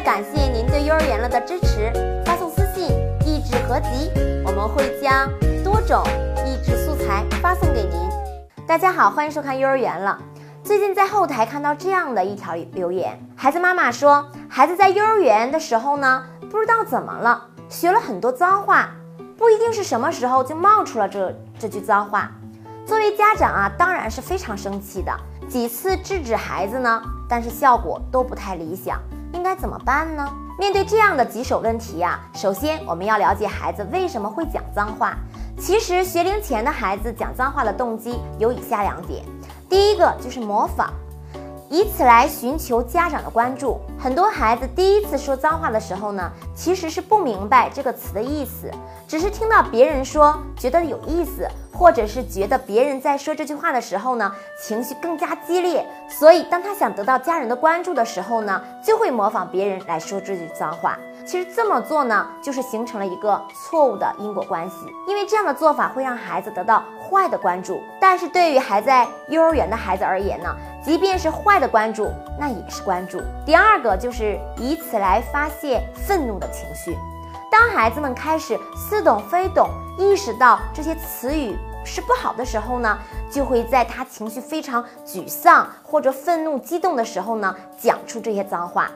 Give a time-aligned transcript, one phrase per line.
[0.00, 1.92] 感谢您对幼儿园了的支持，
[2.24, 2.88] 发送私信
[3.26, 4.10] “益智合集”，
[4.46, 5.28] 我们会将
[5.64, 6.02] 多种
[6.46, 8.08] 益智素材发送给您。
[8.66, 10.16] 大家好，欢迎收看幼儿园了。
[10.62, 18.90] 最近在后台看到这样的一条留言，孩子妈妈说，孩子在幼儿园的时候呢，不知道怎么了，学了很多脏话，
[19.36, 22.30] 不一定是什么时候就冒出了这这句脏话。
[22.86, 25.12] 作为家长啊，当然是非常生气的。
[25.48, 29.00] 几次制止孩子呢，但是效果都不太理想，
[29.32, 30.26] 应该怎么办呢？
[30.58, 35.16] 面对这样的棘手问题呀，首先我们要了解孩子为什么会讲脏话。
[35.58, 39.24] 其实学龄前的孩子讲脏话的动机有以下两点，
[39.68, 40.92] 第一个就是模仿。
[41.70, 43.78] 以此来寻求家长的关注。
[43.98, 48.70] 很多孩子第一次说脏话的时候呢，其实是不明白这个词的意思，
[49.06, 51.46] 只是听到别人说觉得有意思，
[51.78, 55.86] 或者是觉得别人在说这句话的时候呢，情绪更加激烈。
[56.08, 60.98] 所以当他想得到家人的关注的时候呢，就会模仿别人来说这句脏话。
[61.24, 64.76] 其实这么做呢，就是形成了一个错误的因果关系，
[65.06, 67.80] 因为这样的做法会让孩子得到坏的关注。
[68.00, 70.48] 但是对于还在幼儿园的孩子而言呢，
[70.82, 73.20] 即便是坏的关注，那也是关注。
[73.44, 76.96] 第二个就是以此来发泄愤怒的情绪。
[77.50, 81.58] 当孩子们开始似懂非懂，意识到这些词语
[81.88, 82.98] 是不好的时候呢，
[83.30, 88.90] 就会在他情绪非常沮丧或者愤怒、激动的时候呢，讲出这些脏话。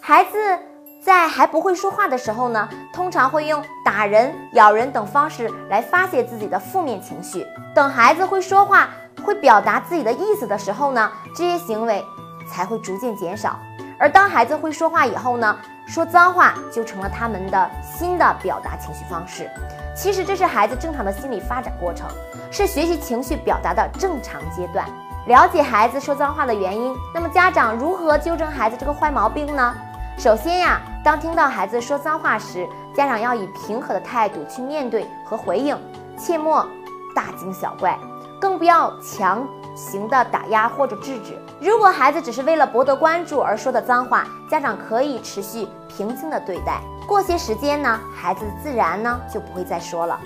[0.00, 0.58] 孩子。
[1.00, 7.46] 在还不会说话的时候呢，通常会用打人、咬人等方式来发泄自己的负面情绪。
[7.72, 8.90] 等孩子会说话、
[9.24, 12.04] 会表达自己的意思的时候呢，这些行为
[12.50, 13.56] 才会逐渐减少。
[13.96, 15.56] 而当孩子会说话以后呢，
[15.88, 19.50] 说脏话就成了他们的新的表达情绪方式。
[19.96, 22.06] 其实这是孩子正常的心理发展过程，
[22.50, 24.86] 是学习情绪表达的正常阶段。
[25.26, 29.74] 了解孩子说脏话的原因，那么家长如何纠正孩子这个坏毛病呢？
[30.18, 35.76] 首先呀，当听到孩子说脏话时，家长要以平和的态度去面对和回应，
[36.18, 36.66] 切莫
[37.14, 37.98] 大惊小怪，
[38.40, 39.46] 更不要强
[39.78, 41.38] 行的打压或者制止。
[41.60, 46.80] 如果孩子只是为了博得关注而说的脏话，家长可以持续平静的对待。
[47.06, 50.18] 过些时间呢，孩子自然呢就不会再说了。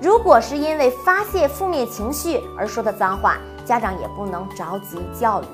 [0.00, 3.36] 如果是因为发泄负面情绪而说的脏话，
[3.66, 5.46] 家长也不能着急教育。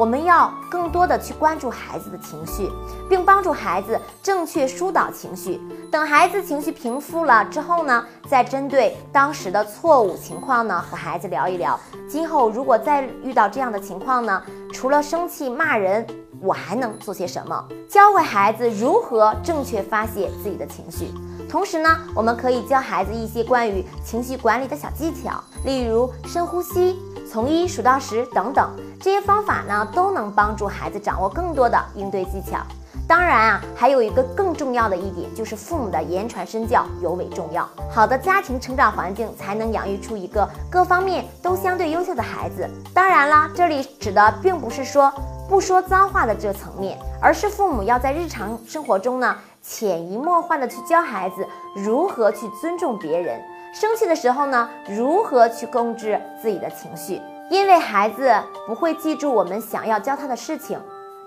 [0.00, 2.72] 我们要更多的去关注孩子的情绪，
[3.06, 5.60] 并帮助孩子正确疏导情绪。
[5.92, 11.78] 等孩子情绪平复了之后呢，再针对当时的错误情况呢，和孩子聊一聊。
[12.08, 16.06] 今后如果再遇到这样的情况呢，除了生气骂人，
[16.40, 17.62] 我还能做些什么？
[17.86, 21.10] 教会孩子如何正确发泄自己的情绪。
[21.50, 26.96] 同时呢，我们可以教孩子一些关于情绪管理的小技巧，例如深呼吸。
[27.28, 32.58] 从一数到十等等，这些方法呢都能帮助孩子掌握更多的应对技巧。
[33.06, 37.68] 当然啊，还有一个更重要的一点，就是父母的言传身教尤为重要。
[37.88, 42.68] 好的家庭成长环境，才能养育出一个各方面都相对优秀的孩子。
[42.92, 45.12] 当然啦，这里指的并不是说
[45.50, 51.44] 不说脏话的这层面，而是父母要在日常生活中呢，潜移默化的去教孩子
[51.74, 53.42] 如何去尊重别人。
[53.74, 57.20] 生气的时候呢，如何去控制自己的情绪？
[57.50, 58.32] 因为孩子
[58.64, 60.80] 不会记住我们想要教他的事情，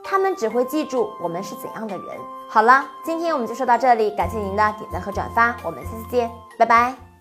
[0.06, 2.08] 他们只会记住我们是怎样的人。
[2.48, 7.13] 好了，今天我们就说到这里，感谢您的点赞和转发，我们下次见，拜拜。